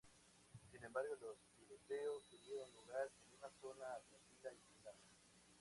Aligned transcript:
Sin 0.71 0.83
embargo, 0.83 1.13
los 1.21 1.37
tiroteos 1.59 2.23
tuvieron 2.31 2.73
lugar 2.73 3.07
en 3.23 3.37
una 3.37 3.51
zona 3.61 3.99
tranquila 4.41 4.51
y 4.51 4.67
vigilada. 4.67 4.97